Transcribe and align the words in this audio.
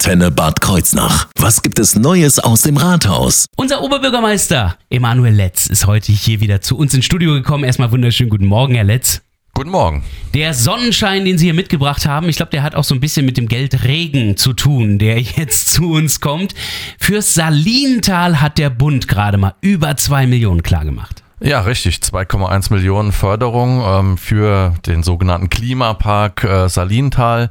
Antenne 0.00 0.30
Bad 0.30 0.62
Kreuznach. 0.62 1.28
Was 1.36 1.60
gibt 1.60 1.78
es 1.78 1.94
Neues 1.94 2.38
aus 2.38 2.62
dem 2.62 2.78
Rathaus? 2.78 3.44
Unser 3.56 3.82
Oberbürgermeister 3.82 4.78
Emanuel 4.88 5.34
Letz 5.34 5.66
ist 5.66 5.86
heute 5.86 6.10
hier 6.10 6.40
wieder 6.40 6.62
zu 6.62 6.78
uns 6.78 6.94
ins 6.94 7.04
Studio 7.04 7.34
gekommen. 7.34 7.64
Erstmal 7.64 7.92
wunderschönen 7.92 8.30
guten 8.30 8.46
Morgen, 8.46 8.76
Herr 8.76 8.84
Letz. 8.84 9.20
Guten 9.52 9.68
Morgen. 9.68 10.02
Der 10.32 10.54
Sonnenschein, 10.54 11.26
den 11.26 11.36
Sie 11.36 11.44
hier 11.44 11.54
mitgebracht 11.54 12.06
haben, 12.06 12.30
ich 12.30 12.36
glaube, 12.36 12.50
der 12.50 12.62
hat 12.62 12.76
auch 12.76 12.84
so 12.84 12.94
ein 12.94 13.00
bisschen 13.00 13.26
mit 13.26 13.36
dem 13.36 13.46
Geld 13.46 13.84
Regen 13.84 14.38
zu 14.38 14.54
tun, 14.54 14.98
der 14.98 15.20
jetzt 15.36 15.68
zu 15.70 15.92
uns 15.92 16.20
kommt. 16.20 16.54
Fürs 16.98 17.34
Salintal 17.34 18.40
hat 18.40 18.56
der 18.56 18.70
Bund 18.70 19.06
gerade 19.06 19.36
mal 19.36 19.54
über 19.60 19.98
zwei 19.98 20.26
Millionen 20.26 20.62
klargemacht. 20.62 21.22
Ja, 21.42 21.60
richtig. 21.60 21.96
2,1 21.96 22.72
Millionen 22.72 23.12
Förderung 23.12 23.82
ähm, 23.82 24.18
für 24.18 24.74
den 24.86 25.02
sogenannten 25.02 25.48
Klimapark 25.48 26.44
äh, 26.44 26.68
Salintal 26.68 27.48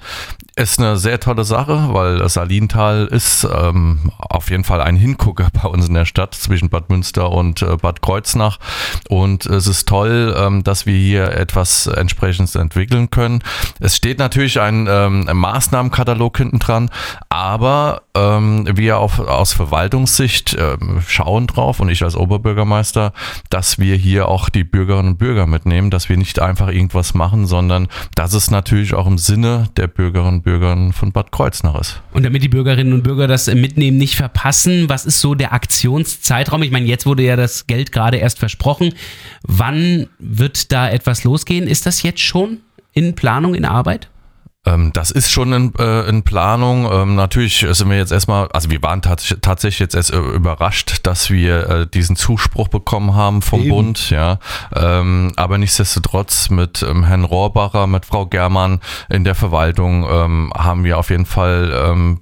ist 0.59 0.77
eine 0.77 0.97
sehr 0.97 1.21
tolle 1.21 1.45
Sache, 1.45 1.93
weil 1.93 2.27
Salintal 2.27 3.07
ist 3.07 3.47
ähm, 3.49 4.11
auf 4.17 4.49
jeden 4.49 4.65
Fall 4.65 4.81
ein 4.81 4.97
Hingucker 4.97 5.47
bei 5.63 5.69
uns 5.69 5.87
in 5.87 5.93
der 5.93 6.03
Stadt 6.03 6.35
zwischen 6.35 6.69
Bad 6.69 6.89
Münster 6.89 7.31
und 7.31 7.61
äh, 7.61 7.77
Bad 7.77 8.01
Kreuznach. 8.01 8.59
Und 9.07 9.45
es 9.45 9.67
ist 9.67 9.87
toll, 9.87 10.35
ähm, 10.37 10.63
dass 10.65 10.85
wir 10.85 10.97
hier 10.97 11.31
etwas 11.31 11.87
entsprechendes 11.87 12.55
entwickeln 12.55 13.09
können. 13.09 13.41
Es 13.79 13.95
steht 13.95 14.19
natürlich 14.19 14.59
ein 14.59 14.85
ähm, 14.89 15.29
Maßnahmenkatalog 15.31 16.37
hinten 16.37 16.59
dran, 16.59 16.91
aber 17.29 18.01
ähm, 18.13 18.67
wir 18.73 18.99
auf, 18.99 19.19
aus 19.19 19.53
Verwaltungssicht 19.53 20.55
äh, 20.55 20.77
schauen 21.07 21.47
drauf 21.47 21.79
und 21.79 21.87
ich 21.87 22.03
als 22.03 22.17
Oberbürgermeister, 22.17 23.13
dass 23.49 23.79
wir 23.79 23.95
hier 23.95 24.27
auch 24.27 24.49
die 24.49 24.65
Bürgerinnen 24.65 25.13
und 25.13 25.17
Bürger 25.17 25.47
mitnehmen, 25.47 25.89
dass 25.89 26.09
wir 26.09 26.17
nicht 26.17 26.41
einfach 26.41 26.67
irgendwas 26.67 27.13
machen, 27.13 27.47
sondern 27.47 27.87
dass 28.15 28.33
es 28.33 28.51
natürlich 28.51 28.93
auch 28.93 29.07
im 29.07 29.17
Sinne 29.17 29.69
der 29.77 29.87
Bürgerinnen 29.87 30.39
und 30.39 30.41
Bürger 30.41 30.48
von 30.93 31.11
Bad 31.11 31.31
Kreuznach 31.31 31.79
ist. 31.79 32.01
Und 32.11 32.23
damit 32.23 32.43
die 32.43 32.49
Bürgerinnen 32.49 32.93
und 32.93 33.03
Bürger 33.03 33.27
das 33.27 33.47
Mitnehmen 33.47 33.97
nicht 33.97 34.15
verpassen, 34.15 34.89
was 34.89 35.05
ist 35.05 35.19
so 35.21 35.35
der 35.35 35.53
Aktionszeitraum? 35.53 36.63
Ich 36.63 36.71
meine, 36.71 36.87
jetzt 36.87 37.05
wurde 37.05 37.23
ja 37.23 37.35
das 37.35 37.67
Geld 37.67 37.91
gerade 37.91 38.17
erst 38.17 38.39
versprochen. 38.39 38.93
Wann 39.43 40.07
wird 40.19 40.71
da 40.71 40.89
etwas 40.89 41.23
losgehen? 41.23 41.67
Ist 41.67 41.85
das 41.85 42.03
jetzt 42.03 42.21
schon 42.21 42.59
in 42.93 43.15
Planung, 43.15 43.55
in 43.55 43.65
Arbeit? 43.65 44.09
Ähm, 44.73 44.91
das 44.93 45.11
ist 45.11 45.31
schon 45.31 45.53
in, 45.53 45.73
äh, 45.79 46.07
in 46.07 46.23
Planung. 46.23 46.89
Ähm, 46.91 47.15
natürlich 47.15 47.65
sind 47.69 47.89
wir 47.89 47.97
jetzt 47.97 48.11
erstmal, 48.11 48.47
also 48.51 48.69
wir 48.69 48.81
waren 48.81 49.01
tats 49.01 49.35
tatsächlich 49.41 49.79
jetzt 49.79 49.95
erst 49.95 50.13
äh, 50.13 50.17
überrascht, 50.17 50.99
dass 51.03 51.29
wir 51.29 51.69
äh, 51.69 51.87
diesen 51.87 52.15
Zuspruch 52.15 52.67
bekommen 52.67 53.15
haben 53.15 53.41
vom 53.41 53.61
Eben. 53.61 53.69
Bund, 53.69 54.09
ja. 54.09 54.39
Ähm, 54.75 55.31
aber 55.35 55.57
nichtsdestotrotz 55.57 56.49
mit 56.49 56.81
Herrn 56.81 57.23
Rohrbacher, 57.23 57.87
mit 57.87 58.05
Frau 58.05 58.25
Germann 58.25 58.79
in 59.09 59.23
der 59.23 59.35
Verwaltung 59.35 60.05
haben 60.55 60.83
wir 60.83 60.97
auf 60.97 61.09
jeden 61.09 61.25
Fall 61.25 62.17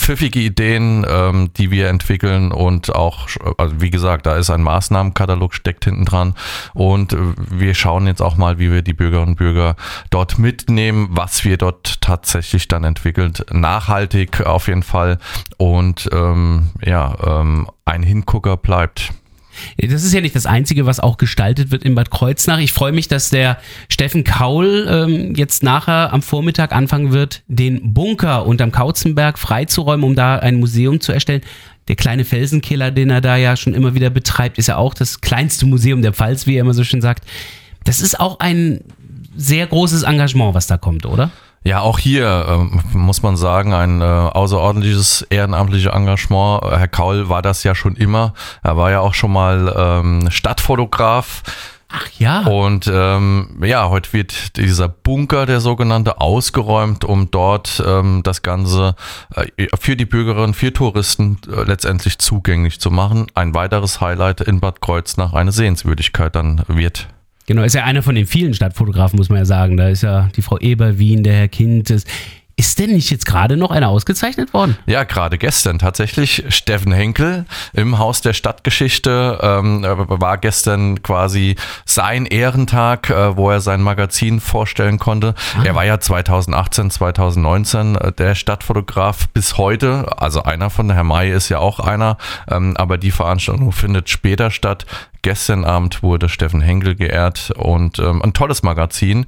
pfiffige 0.00 0.40
Ideen, 0.40 1.06
ähm, 1.08 1.50
die 1.56 1.70
wir 1.70 1.88
entwickeln 1.88 2.52
und 2.52 2.94
auch, 2.94 3.28
also 3.58 3.80
wie 3.80 3.90
gesagt, 3.90 4.24
da 4.26 4.36
ist 4.36 4.50
ein 4.50 4.62
Maßnahmenkatalog 4.62 5.54
steckt 5.54 5.84
hinten 5.84 6.06
dran. 6.06 6.34
Und 6.72 7.12
äh, 7.12 7.18
wir 7.50 7.74
schauen 7.74 8.06
jetzt 8.06 8.22
auch 8.22 8.36
mal, 8.36 8.58
wie 8.58 8.72
wir 8.72 8.82
die 8.82 8.94
Bürgerinnen 8.94 9.30
und 9.30 9.36
Bürger 9.36 9.76
dort 10.08 10.38
mitnehmen, 10.38 11.08
was 11.10 11.44
wir 11.44 11.58
dort 11.58 12.00
tatsächlich 12.00 12.66
dann 12.66 12.84
entwickelt, 12.84 13.44
nachhaltig 13.52 14.40
auf 14.40 14.68
jeden 14.68 14.82
Fall. 14.82 15.18
Und 15.58 16.08
ähm, 16.12 16.70
ja, 16.82 17.14
ähm, 17.22 17.68
ein 17.84 18.02
Hingucker 18.02 18.56
bleibt. 18.56 19.12
Das 19.78 20.04
ist 20.04 20.12
ja 20.12 20.20
nicht 20.20 20.34
das 20.34 20.46
Einzige, 20.46 20.86
was 20.86 21.00
auch 21.00 21.16
gestaltet 21.16 21.70
wird 21.70 21.84
in 21.84 21.94
Bad 21.94 22.10
Kreuznach. 22.10 22.58
Ich 22.58 22.72
freue 22.72 22.92
mich, 22.92 23.08
dass 23.08 23.30
der 23.30 23.58
Steffen 23.88 24.24
Kaul 24.24 24.86
ähm, 24.88 25.34
jetzt 25.34 25.62
nachher 25.62 26.12
am 26.12 26.22
Vormittag 26.22 26.72
anfangen 26.72 27.12
wird, 27.12 27.42
den 27.48 27.92
Bunker 27.92 28.46
unterm 28.46 28.72
Kauzenberg 28.72 29.38
freizuräumen, 29.38 30.04
um 30.04 30.14
da 30.14 30.36
ein 30.36 30.60
Museum 30.60 31.00
zu 31.00 31.12
erstellen. 31.12 31.42
Der 31.88 31.96
kleine 31.96 32.24
Felsenkiller, 32.24 32.90
den 32.90 33.10
er 33.10 33.20
da 33.20 33.36
ja 33.36 33.56
schon 33.56 33.74
immer 33.74 33.94
wieder 33.94 34.10
betreibt, 34.10 34.58
ist 34.58 34.68
ja 34.68 34.76
auch 34.76 34.94
das 34.94 35.20
kleinste 35.20 35.66
Museum 35.66 36.02
der 36.02 36.12
Pfalz, 36.12 36.46
wie 36.46 36.56
er 36.56 36.60
immer 36.60 36.74
so 36.74 36.84
schön 36.84 37.00
sagt. 37.00 37.24
Das 37.84 38.00
ist 38.00 38.20
auch 38.20 38.38
ein 38.40 38.80
sehr 39.36 39.66
großes 39.66 40.02
Engagement, 40.02 40.54
was 40.54 40.66
da 40.66 40.76
kommt, 40.76 41.06
oder? 41.06 41.30
Ja, 41.62 41.80
auch 41.80 41.98
hier 41.98 42.46
ähm, 42.48 42.80
muss 42.94 43.22
man 43.22 43.36
sagen, 43.36 43.74
ein 43.74 44.00
äh, 44.00 44.04
außerordentliches 44.04 45.26
ehrenamtliches 45.28 45.92
Engagement. 45.92 46.62
Herr 46.64 46.88
Kaul 46.88 47.28
war 47.28 47.42
das 47.42 47.64
ja 47.64 47.74
schon 47.74 47.96
immer. 47.96 48.32
Er 48.62 48.78
war 48.78 48.90
ja 48.90 49.00
auch 49.00 49.12
schon 49.12 49.32
mal 49.32 49.74
ähm, 49.76 50.30
Stadtfotograf. 50.30 51.42
Ach 51.92 52.08
ja. 52.18 52.46
Und 52.46 52.90
ähm, 52.90 53.58
ja, 53.62 53.90
heute 53.90 54.12
wird 54.12 54.56
dieser 54.56 54.88
Bunker, 54.88 55.44
der 55.44 55.60
sogenannte, 55.60 56.20
ausgeräumt, 56.20 57.04
um 57.04 57.30
dort 57.30 57.82
ähm, 57.84 58.22
das 58.22 58.42
Ganze 58.42 58.94
äh, 59.34 59.66
für 59.78 59.96
die 59.96 60.06
Bürgerinnen, 60.06 60.54
für 60.54 60.72
Touristen 60.72 61.38
äh, 61.50 61.64
letztendlich 61.64 62.18
zugänglich 62.18 62.80
zu 62.80 62.90
machen. 62.90 63.26
Ein 63.34 63.54
weiteres 63.54 64.00
Highlight 64.00 64.40
in 64.40 64.60
Bad 64.60 64.80
Kreuznach, 64.80 65.34
eine 65.34 65.52
Sehenswürdigkeit 65.52 66.34
dann 66.34 66.62
wird. 66.68 67.08
Genau, 67.50 67.64
ist 67.64 67.74
ja 67.74 67.82
einer 67.82 68.04
von 68.04 68.14
den 68.14 68.26
vielen 68.26 68.54
Stadtfotografen, 68.54 69.16
muss 69.16 69.28
man 69.28 69.38
ja 69.38 69.44
sagen. 69.44 69.76
Da 69.76 69.88
ist 69.88 70.04
ja 70.04 70.28
die 70.36 70.40
Frau 70.40 70.56
Eberwien, 70.58 71.24
der 71.24 71.32
Herr 71.32 71.48
Kind. 71.48 71.92
Ist 72.60 72.78
denn 72.78 72.90
nicht 72.90 73.10
jetzt 73.10 73.24
gerade 73.24 73.56
noch 73.56 73.70
einer 73.70 73.88
ausgezeichnet 73.88 74.52
worden? 74.52 74.76
Ja, 74.84 75.04
gerade 75.04 75.38
gestern 75.38 75.78
tatsächlich. 75.78 76.44
Steffen 76.50 76.92
Henkel 76.92 77.46
im 77.72 77.98
Haus 77.98 78.20
der 78.20 78.34
Stadtgeschichte 78.34 79.38
ähm, 79.40 79.82
war 79.82 80.36
gestern 80.36 81.02
quasi 81.02 81.56
sein 81.86 82.26
Ehrentag, 82.26 83.08
äh, 83.08 83.34
wo 83.34 83.48
er 83.48 83.62
sein 83.62 83.80
Magazin 83.80 84.40
vorstellen 84.40 84.98
konnte. 84.98 85.34
Ah. 85.56 85.62
Er 85.64 85.74
war 85.74 85.86
ja 85.86 86.00
2018, 86.00 86.90
2019 86.90 87.96
äh, 87.96 88.12
der 88.12 88.34
Stadtfotograf 88.34 89.28
bis 89.28 89.56
heute. 89.56 90.18
Also 90.18 90.42
einer 90.42 90.68
von 90.68 90.86
der 90.86 90.98
Herr 90.98 91.04
May 91.04 91.32
ist 91.32 91.48
ja 91.48 91.60
auch 91.60 91.80
einer, 91.80 92.18
ähm, 92.46 92.76
aber 92.76 92.98
die 92.98 93.10
Veranstaltung 93.10 93.72
findet 93.72 94.10
später 94.10 94.50
statt. 94.50 94.84
Gestern 95.22 95.64
Abend 95.64 96.02
wurde 96.02 96.28
Steffen 96.28 96.60
Henkel 96.60 96.94
geehrt 96.94 97.52
und 97.56 97.98
ähm, 98.00 98.20
ein 98.20 98.34
tolles 98.34 98.62
Magazin 98.62 99.24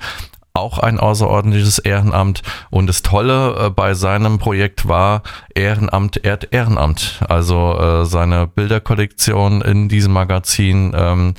auch 0.55 0.79
ein 0.79 1.01
außerordentliches 1.01 1.79
Ehrenamt. 1.79 2.43
Und 2.71 2.87
das 2.87 3.03
Tolle 3.03 3.67
äh, 3.67 3.71
bei 3.71 3.95
seinem 3.95 4.39
Projekt 4.39 4.89
war 4.89 5.23
Ehrenamt 5.55 6.25
ehrt 6.25 6.53
Ehrenamt. 6.53 7.21
Also 7.29 7.79
äh, 7.79 8.05
seine 8.05 8.47
Bilderkollektion 8.47 9.63
in 9.63 9.89
diesem 9.89 10.13
Magazin 10.13 10.93
ähm, 10.95 11.35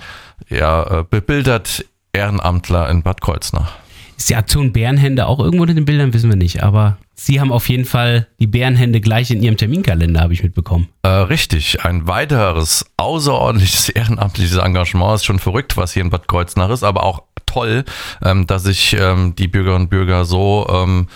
ja, 0.50 1.00
äh, 1.00 1.04
bebildert 1.04 1.86
Ehrenamtler 2.14 2.90
in 2.90 3.02
Bad 3.02 3.22
Kreuznach. 3.22 3.74
Ist 4.18 4.30
die 4.30 4.36
Aktion 4.36 4.72
Bärenhände 4.72 5.26
auch 5.26 5.40
irgendwo 5.40 5.66
in 5.66 5.76
den 5.76 5.86
Bildern, 5.86 6.14
wissen 6.14 6.30
wir 6.30 6.38
nicht. 6.38 6.64
Aber 6.64 6.98
Sie 7.16 7.40
haben 7.40 7.52
auf 7.52 7.70
jeden 7.70 7.86
Fall 7.86 8.28
die 8.40 8.48
Bärenhände 8.48 9.00
gleich 9.00 9.30
in 9.32 9.42
Ihrem 9.44 9.58
Terminkalender, 9.58 10.22
habe 10.22 10.34
ich 10.34 10.44
mitbekommen. 10.44 10.90
Äh, 11.04 11.10
richtig. 11.10 11.84
Ein 11.84 12.08
weiteres 12.08 12.86
außerordentliches 12.98 13.90
ehrenamtliches 13.90 14.58
Engagement 14.58 15.16
ist 15.16 15.26
schon 15.26 15.40
verrückt, 15.40 15.78
was 15.78 15.94
hier 15.94 16.02
in 16.02 16.10
Bad 16.10 16.28
Kreuznach 16.28 16.70
ist, 16.70 16.84
aber 16.84 17.04
auch 17.04 17.24
toll, 17.46 17.86
ähm, 18.24 18.48
dass 18.48 18.64
sich 18.64 18.96
ähm, 19.00 19.36
die 19.36 19.48
Bürgerinnen 19.48 19.84
und 19.84 19.90
Bürger 19.90 20.26
so 20.26 20.68
ähm, 20.70 21.08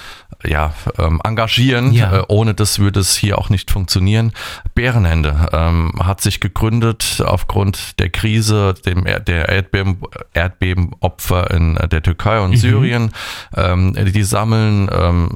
ja, 0.46 0.74
ähm, 0.98 1.20
engagieren. 1.24 1.92
Ja. 1.92 2.20
Äh, 2.20 2.24
ohne 2.28 2.54
das 2.54 2.80
würde 2.80 3.00
es 3.00 3.16
hier 3.16 3.38
auch 3.40 3.50
nicht 3.50 3.72
funktionieren. 3.72 4.34
Bärenhände 4.76 5.50
ähm, 5.52 5.94
hat 6.00 6.22
sich 6.22 6.40
gegründet 6.40 7.24
aufgrund 7.26 8.00
der 8.00 8.10
Krise, 8.10 8.76
dem, 8.86 9.06
der 9.06 9.50
Erdbeben, 9.50 10.02
Erdbebenopfer 10.34 11.52
in 11.52 11.76
der 11.76 12.04
Türkei 12.04 12.40
und 12.40 12.52
mhm. 12.52 12.58
Syrien. 12.58 13.12
Ähm, 13.56 13.94
die 14.14 14.24
sammeln 14.24 14.90
ähm, 14.92 15.30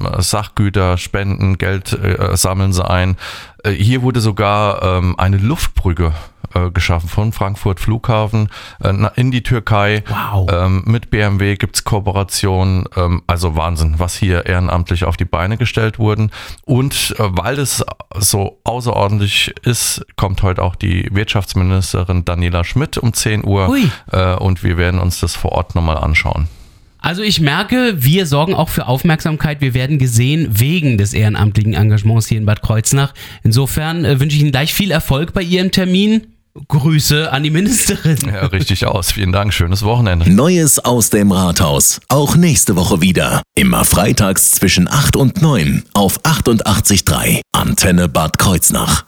Sachgüter, 0.52 0.98
Spenden, 0.98 1.56
Geld 1.56 1.92
äh, 1.92 2.36
sammeln 2.36 2.72
sie 2.72 2.88
ein. 2.88 3.16
Äh, 3.64 3.70
hier 3.70 4.02
wurde 4.02 4.20
sogar 4.20 4.82
ähm, 4.82 5.18
eine 5.18 5.38
Luftbrücke 5.38 6.12
äh, 6.54 6.70
geschaffen 6.70 7.08
von 7.08 7.32
Frankfurt 7.32 7.80
Flughafen 7.80 8.50
äh, 8.82 8.92
in 9.16 9.30
die 9.30 9.42
Türkei. 9.42 10.04
Wow. 10.06 10.50
Ähm, 10.52 10.82
mit 10.86 11.08
BMW 11.10 11.56
gibt 11.56 11.76
es 11.76 11.84
Kooperationen. 11.84 12.84
Ähm, 12.96 13.22
also 13.26 13.56
Wahnsinn, 13.56 13.94
was 13.98 14.14
hier 14.14 14.44
ehrenamtlich 14.44 15.04
auf 15.04 15.16
die 15.16 15.24
Beine 15.24 15.56
gestellt 15.56 15.98
wurden. 15.98 16.30
Und 16.66 17.14
äh, 17.18 17.24
weil 17.30 17.58
es 17.58 17.82
so 18.18 18.60
außerordentlich 18.64 19.54
ist, 19.62 20.04
kommt 20.16 20.42
heute 20.42 20.62
auch 20.62 20.76
die 20.76 21.08
Wirtschaftsministerin 21.12 22.26
Daniela 22.26 22.62
Schmidt 22.64 22.98
um 22.98 23.14
10 23.14 23.44
Uhr. 23.46 23.74
Äh, 24.10 24.34
und 24.34 24.62
wir 24.62 24.76
werden 24.76 25.00
uns 25.00 25.20
das 25.20 25.34
vor 25.34 25.52
Ort 25.52 25.74
nochmal 25.74 25.96
anschauen. 25.96 26.48
Also 27.02 27.22
ich 27.22 27.40
merke, 27.40 27.94
wir 27.98 28.26
sorgen 28.26 28.54
auch 28.54 28.68
für 28.68 28.86
Aufmerksamkeit. 28.86 29.60
Wir 29.60 29.74
werden 29.74 29.98
gesehen 29.98 30.48
wegen 30.50 30.98
des 30.98 31.12
ehrenamtlichen 31.12 31.74
Engagements 31.74 32.28
hier 32.28 32.38
in 32.38 32.46
Bad 32.46 32.62
Kreuznach. 32.62 33.12
Insofern 33.42 34.04
äh, 34.04 34.20
wünsche 34.20 34.36
ich 34.36 34.42
Ihnen 34.42 34.52
gleich 34.52 34.72
viel 34.72 34.92
Erfolg 34.92 35.32
bei 35.32 35.42
Ihrem 35.42 35.72
Termin. 35.72 36.28
Grüße 36.68 37.32
an 37.32 37.42
die 37.42 37.50
Ministerin. 37.50 38.18
Ja, 38.26 38.46
richtig 38.46 38.84
aus. 38.86 39.10
Vielen 39.10 39.32
Dank. 39.32 39.54
Schönes 39.54 39.82
Wochenende. 39.82 40.30
Neues 40.30 40.78
aus 40.78 41.08
dem 41.08 41.32
Rathaus. 41.32 42.00
Auch 42.08 42.36
nächste 42.36 42.76
Woche 42.76 43.00
wieder. 43.00 43.42
Immer 43.54 43.84
freitags 43.86 44.50
zwischen 44.52 44.86
8 44.86 45.16
und 45.16 45.40
9 45.40 45.82
auf 45.94 46.20
88.3 46.24 47.40
Antenne 47.52 48.08
Bad 48.08 48.38
Kreuznach. 48.38 49.00